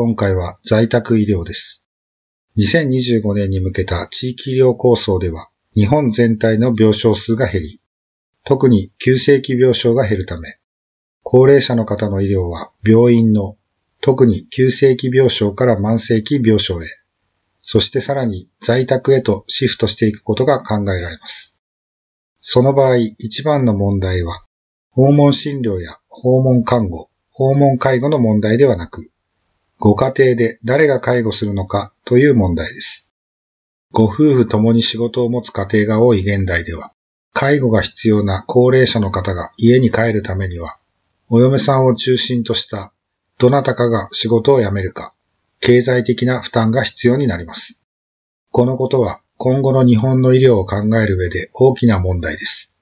[0.00, 1.82] 今回は在宅医療です。
[2.56, 7.80] 2025年に向けた地域医療構想では、日本全体の病床数が減り、
[8.44, 10.50] 特に急性期病床が減るため、
[11.24, 13.56] 高齢者の方の医療は病院の、
[14.00, 16.86] 特に急性期病床から慢性期病床へ、
[17.60, 21.56] そしてさらに在宅へとシフトしていくことが考えられます。
[22.40, 24.44] その場合、一番の問題は、
[24.92, 29.10] 訪問診療や訪問看護、訪問介護の問題ではなく、
[29.80, 33.08] ご家庭で誰が介護するのかという問題です。
[33.92, 36.92] ご夫婦ともに仕事を持つ家庭が多い現代では、
[37.32, 40.78] 介護が必要な高齢者の方が家に帰るためには、
[41.28, 42.92] お嫁さんを中心とした
[43.38, 45.14] どなたかが仕事を辞めるか、
[45.60, 47.78] 経済的な負担が必要になります。
[48.50, 52.72] このことは今後の日本の医療を考える上で大きな問題です。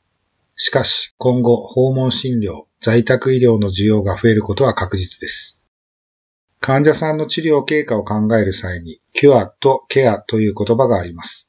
[0.54, 5.55] しかし、今後、訪問診療、在宅医療の需要が増えることは確実です。
[6.66, 11.48] 患者さんの治療経過を考える際に、キュアとケアという言葉があります。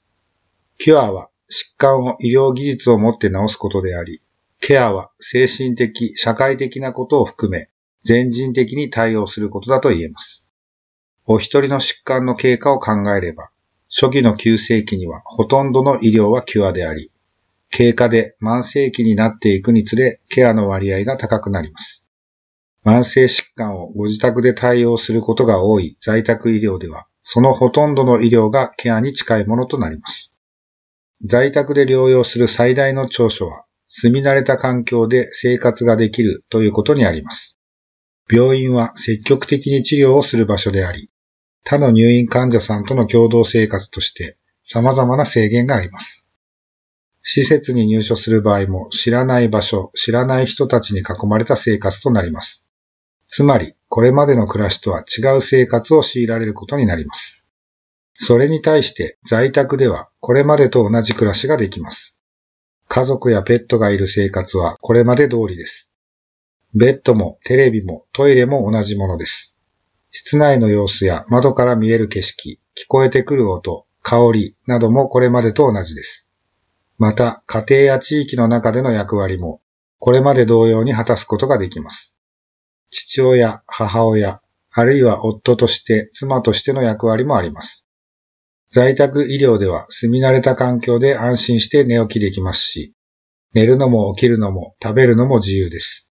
[0.78, 4.22] キュアは疾患を医療技術をもって治すことであり、
[4.60, 7.68] ケアは精神的、社会的なことを含め、
[8.04, 10.46] 全人的に対応することだと言えます。
[11.26, 13.50] お一人の疾患の経過を考えれば、
[13.90, 17.12] 初期の急性期にはほとんどの医療はキュアであり、
[17.72, 22.07] 経過で慢性期になっていくにつれ、ケアの割合が高くなります。
[22.88, 30.32] 慢性疾患をご自宅で対応することが多い在宅医療では、そのほとんどの医療がケアに近いものとなります。
[31.26, 37.58] 在宅で療養する最大の長所は、住み慣れた環境で生活ができるということにあります。
[38.32, 41.10] 病院は積極的に治療をする場所であり、
[41.66, 46.26] 他の入院患者さんとの共同生活として様々な制限があります。
[47.22, 52.64] 施設に入所する場合も知らない場所、知らない人たちに囲まれた生活となります。
[53.28, 57.46] つまり、これまでの暮らしとは違う生活を強いられることになります。
[58.14, 62.16] それに対して在宅ではこれまでと同じ暮らしができます。
[62.88, 65.92] 家族やペットがいる生活はこれまで通りです。
[66.74, 69.56] ベッドもテレビもトイレも同じものです。
[70.12, 76.28] 室内の様子や窓から見える景色、聞こえてくる音、香りなどもこれまでと同じです。
[76.98, 79.62] また、家庭や地域の中での役割も、
[80.00, 82.17] これまで同様に果たすことができます。
[82.90, 87.88] 父親、母親、あるいは夫として、妻としての役割もあります。
[88.70, 92.94] 在宅医療では住み慣れた環境で安心して寝起きできますし、
[93.54, 96.08] 寝るのも起きるのも食べるのも自由です。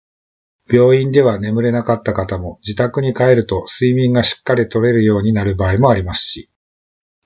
[0.72, 6.50] 病院では眠れなかった方も自宅に帰ると睡眠がしっかり取れるようになる場合もありますし、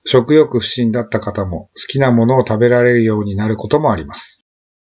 [0.04, 4.45] 食欲不振だった方も好きなものを食べられるようになることもあります。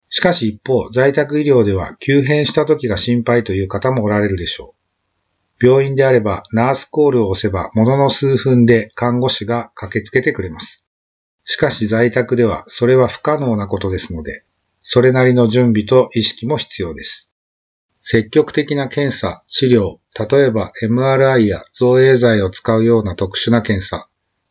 [0.09, 4.73] しかし一方、在宅医療では急変した時が心配という方もおられるでしょ
[5.61, 5.65] う。
[5.65, 10.85] 病院であればナースコールを押せばものの数分で看護師が駆けつけてくれます。
[11.45, 14.43] しかし在宅ではそれは不可能なことですので、
[14.83, 17.29] それなりの準備と意識も必要です。
[17.99, 19.97] 積極的な検査、治療、
[20.29, 24.07] 例えば MRI や造影剤を使うような特殊な検査、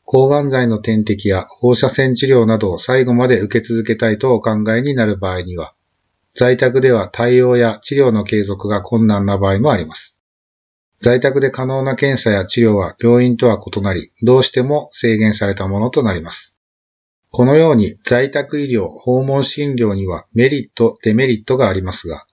[0.07, 5.75] 抗がん剤の点滴や放射線治療などを最後まで受け続けたいとお考えになる場合には、
[6.33, 10.17] 在宅では対応や治療の継続が困難な場合もあります。
[11.01, 16.55] 在宅で可能な検査や治療は病院とは異なり、どうしても制限されたものとなります。
[17.33, 22.25] このように在宅医療、訪問診療にはメリット、デメリットがありますが、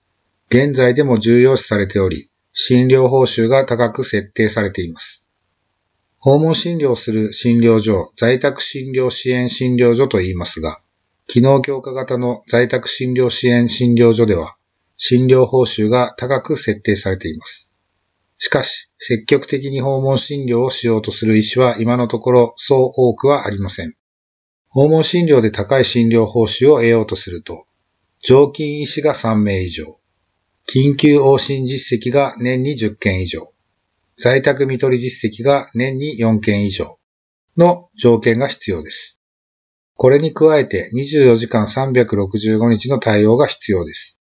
[0.49, 5.22] 現在でも重要視されており、診療報酬が高く設定されています。
[6.25, 10.79] 訪問診療する診療所、在宅診療支援診療所と言いますが、
[11.27, 14.55] 機能強化型の在宅診療支援診療所では、
[14.95, 17.69] 診療報酬が高く設定されています。
[18.37, 23.93] しかし、積極的に訪問診療をしようとする医師は今のところそう多くはありません。
[24.69, 27.65] 訪問診療で高い診療報酬を得ようとすると、
[28.21, 29.83] 常勤医師が3名以上、
[30.69, 33.51] 緊急往診実績が年に10件以上、
[34.17, 36.97] 在宅見取り実績が年に4件以上
[37.57, 39.19] の条件が必要です。
[39.95, 44.19] これに加えて24時間365日の対応が必要です。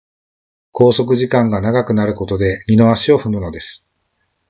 [0.71, 3.85] 拘束時間が長くなることで二の足を踏むのです。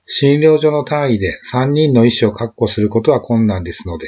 [0.06, 4.06] 診療所の単位で3人の医師を確保することは困難ですので、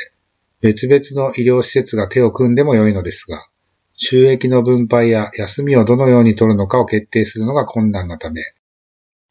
[0.60, 3.46] 別々の医療施設が手を組んでも良いのですが、
[3.94, 8.42] 収益の分配や休みをどのように取るのかを決定するのが困難なため、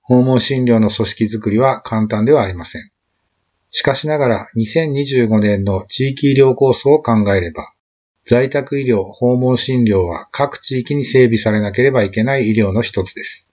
[0.07, 2.90] 訪問診療の組織づくりは簡単ではありません。
[3.72, 7.74] しかしながら2025年の地域医療構想を考えれば、
[8.24, 13.50] 在宅医療、訪問診療は各地域に整備されなければいけない医療の一つです。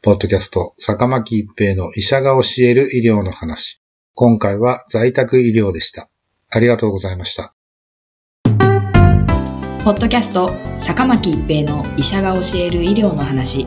[0.00, 3.80] ポッドキャスト、坂巻一平の医者が教える医療の話。
[4.14, 6.08] 今回は在宅医療でした。
[6.50, 7.54] ありがとうございました。
[9.84, 13.66] ポッドキャスト、坂巻一平の医者が教える医療の話。